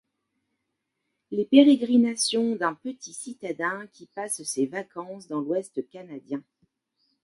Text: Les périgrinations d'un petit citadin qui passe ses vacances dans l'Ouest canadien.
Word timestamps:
Les 1.29 1.45
périgrinations 1.45 2.55
d'un 2.55 2.73
petit 2.73 3.13
citadin 3.13 3.85
qui 3.93 4.07
passe 4.07 4.41
ses 4.41 4.65
vacances 4.65 5.27
dans 5.27 5.41
l'Ouest 5.41 5.87
canadien. 5.91 6.41